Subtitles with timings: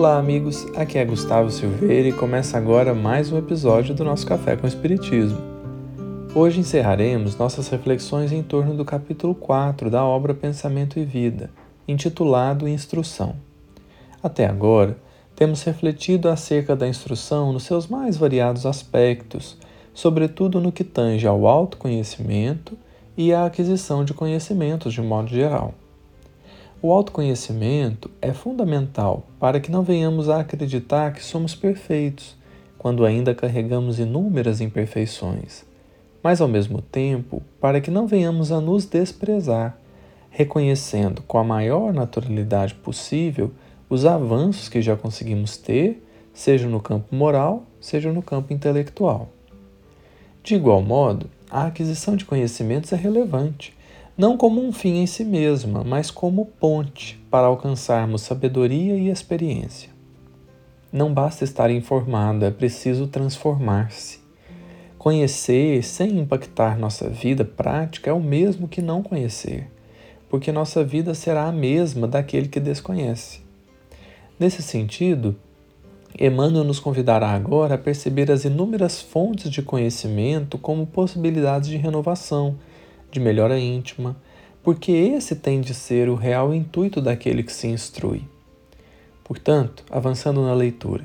[0.00, 0.66] Olá, amigos.
[0.76, 5.36] Aqui é Gustavo Silveira e começa agora mais um episódio do nosso Café com Espiritismo.
[6.34, 11.50] Hoje encerraremos nossas reflexões em torno do capítulo 4 da obra Pensamento e Vida,
[11.86, 13.36] intitulado Instrução.
[14.22, 14.96] Até agora,
[15.36, 19.58] temos refletido acerca da instrução nos seus mais variados aspectos,
[19.92, 22.74] sobretudo no que tange ao autoconhecimento
[23.18, 25.74] e à aquisição de conhecimentos de modo geral.
[26.82, 32.34] O autoconhecimento é fundamental para que não venhamos a acreditar que somos perfeitos,
[32.78, 35.62] quando ainda carregamos inúmeras imperfeições,
[36.22, 39.76] mas ao mesmo tempo para que não venhamos a nos desprezar,
[40.30, 43.52] reconhecendo com a maior naturalidade possível
[43.90, 49.28] os avanços que já conseguimos ter, seja no campo moral, seja no campo intelectual.
[50.42, 53.76] De igual modo, a aquisição de conhecimentos é relevante
[54.20, 59.88] não como um fim em si mesma, mas como ponte para alcançarmos sabedoria e experiência.
[60.92, 64.20] Não basta estar informado, é preciso transformar-se.
[64.98, 69.70] Conhecer sem impactar nossa vida prática é o mesmo que não conhecer,
[70.28, 73.40] porque nossa vida será a mesma daquele que desconhece.
[74.38, 75.34] Nesse sentido,
[76.20, 82.58] Emmanuel nos convidará agora a perceber as inúmeras fontes de conhecimento como possibilidades de renovação
[83.10, 84.16] de melhora íntima,
[84.62, 88.22] porque esse tem de ser o real intuito daquele que se instrui.
[89.24, 91.04] Portanto, avançando na leitura.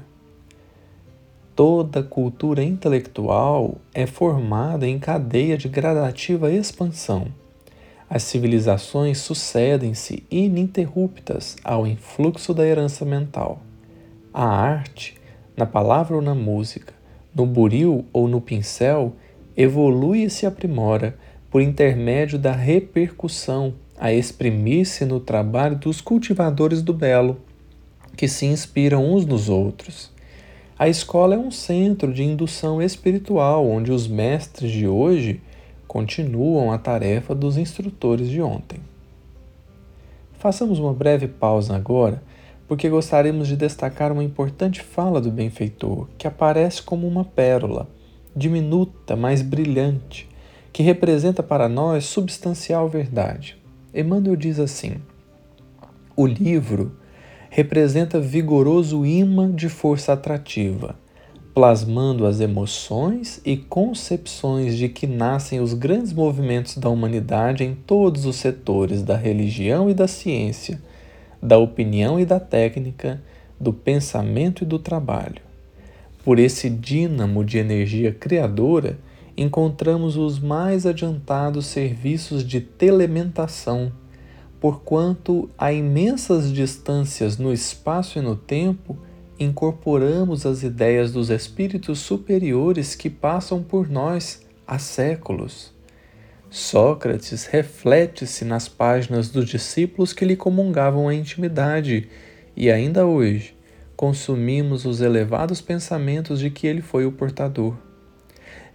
[1.55, 7.27] Toda cultura intelectual é formada em cadeia de gradativa expansão.
[8.09, 13.61] As civilizações sucedem-se ininterruptas ao influxo da herança mental.
[14.33, 15.15] A arte,
[15.55, 16.93] na palavra ou na música,
[17.33, 19.13] no buril ou no pincel,
[19.55, 21.17] evolui e se aprimora
[21.55, 27.37] por intermédio da repercussão, a exprimir-se no trabalho dos cultivadores do belo,
[28.13, 30.11] que se inspiram uns nos outros.
[30.77, 35.41] A escola é um centro de indução espiritual onde os mestres de hoje
[35.87, 38.81] continuam a tarefa dos instrutores de ontem.
[40.33, 42.21] Façamos uma breve pausa agora,
[42.67, 47.87] porque gostaríamos de destacar uma importante fala do benfeitor, que aparece como uma pérola,
[48.35, 50.27] diminuta, mas brilhante,
[50.75, 53.55] que representa para nós substancial verdade.
[53.93, 54.95] Emmanuel diz assim:
[56.17, 56.97] o livro
[57.49, 60.99] representa vigoroso imã de força atrativa,
[61.53, 68.25] plasmando as emoções e concepções de que nascem os grandes movimentos da humanidade em todos
[68.25, 70.81] os setores da religião e da ciência,
[71.41, 73.23] da opinião e da técnica,
[73.57, 75.41] do pensamento e do trabalho.
[76.21, 78.99] Por esse dínamo de energia criadora,
[79.37, 83.91] encontramos os mais adiantados serviços de telementação,
[84.59, 88.97] porquanto a imensas distâncias no espaço e no tempo
[89.37, 95.73] incorporamos as ideias dos espíritos superiores que passam por nós há séculos.
[96.49, 102.07] Sócrates reflete-se nas páginas dos discípulos que lhe comungavam a intimidade,
[102.55, 103.53] e ainda hoje
[103.97, 107.75] consumimos os elevados pensamentos de que ele foi o portador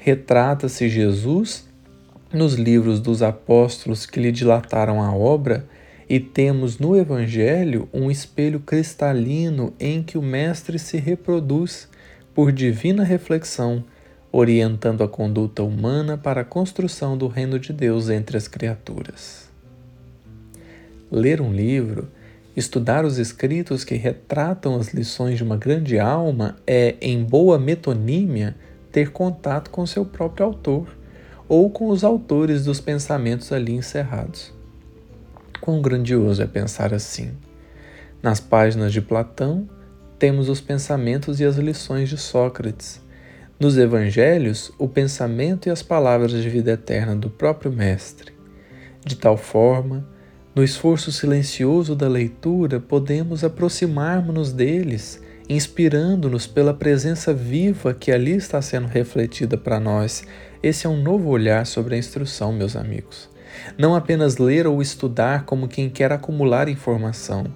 [0.02, 1.68] retrata-se Jesus
[2.32, 5.66] nos livros dos apóstolos que lhe dilataram a obra
[6.08, 11.86] e temos no Evangelho um espelho cristalino em que o Mestre se reproduz
[12.34, 13.84] por divina reflexão,
[14.32, 19.50] orientando a conduta humana para a construção do reino de Deus entre as criaturas.
[21.12, 22.08] Ler um livro,
[22.56, 28.56] estudar os escritos que retratam as lições de uma grande alma é, em boa metonímia,
[28.90, 30.88] ter contato com seu próprio autor
[31.48, 34.52] ou com os autores dos pensamentos ali encerrados.
[35.60, 37.32] Quão grandioso é pensar assim!
[38.22, 39.68] Nas páginas de Platão,
[40.18, 43.00] temos os pensamentos e as lições de Sócrates.
[43.58, 48.32] Nos evangelhos, o pensamento e as palavras de vida eterna do próprio Mestre.
[49.04, 50.06] De tal forma,
[50.54, 58.62] no esforço silencioso da leitura, podemos aproximar-nos deles inspirando-nos pela presença viva que ali está
[58.62, 60.22] sendo refletida para nós.
[60.62, 63.28] Esse é um novo olhar sobre a instrução, meus amigos.
[63.76, 67.46] Não apenas ler ou estudar como quem quer acumular informação,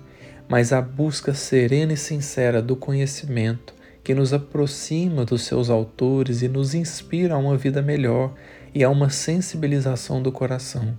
[0.49, 6.49] mas a busca serena e sincera do conhecimento que nos aproxima dos seus autores e
[6.49, 8.35] nos inspira a uma vida melhor
[8.75, 10.99] e a uma sensibilização do coração.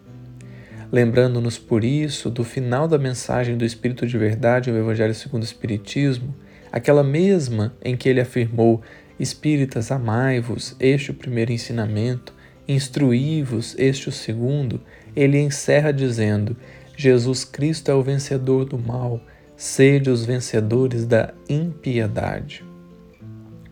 [0.90, 5.46] Lembrando-nos por isso do final da mensagem do Espírito de Verdade, o Evangelho segundo o
[5.46, 6.34] Espiritismo,
[6.72, 8.82] aquela mesma em que ele afirmou:
[9.20, 12.34] Espíritas, amai-vos, este o primeiro ensinamento,
[12.68, 14.82] instruí-vos, este o segundo,
[15.16, 16.56] ele encerra dizendo:
[16.98, 19.22] Jesus Cristo é o vencedor do mal,
[19.56, 22.64] sede os vencedores da impiedade.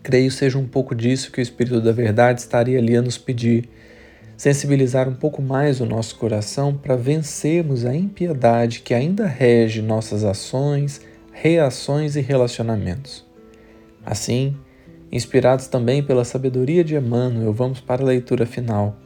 [0.02, 3.68] Creio seja um pouco disso que o Espírito da Verdade estaria ali a nos pedir,
[4.36, 10.22] sensibilizar um pouco mais o nosso coração para vencermos a impiedade que ainda rege nossas
[10.22, 11.00] ações,
[11.34, 13.26] reações e relacionamentos.
[14.06, 14.56] Assim,
[15.10, 18.96] inspirados também pela sabedoria de Emmanuel, vamos para a leitura final,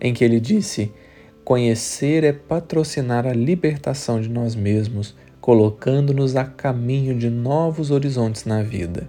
[0.00, 0.90] em que ele disse:
[1.44, 8.62] Conhecer é patrocinar a libertação de nós mesmos, colocando-nos a caminho de novos horizontes na
[8.62, 9.08] vida.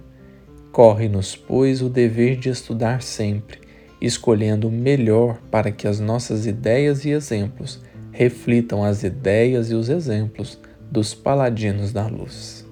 [0.70, 3.58] Corre-nos, pois, o dever de estudar sempre,
[4.00, 7.80] escolhendo o melhor para que as nossas ideias e exemplos
[8.12, 10.58] reflitam as ideias e os exemplos
[10.90, 12.66] dos paladinos da luz.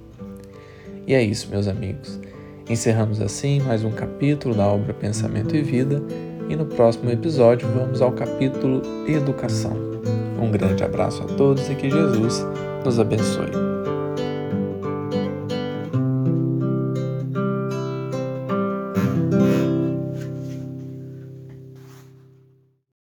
[1.06, 2.19] E é isso, meus amigos.
[2.69, 6.03] Encerramos assim mais um capítulo da obra Pensamento e Vida
[6.49, 9.76] e no próximo episódio vamos ao capítulo Educação.
[10.41, 12.44] Um grande abraço a todos e que Jesus
[12.85, 13.50] nos abençoe.